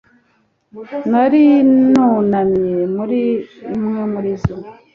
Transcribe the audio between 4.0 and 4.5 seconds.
muri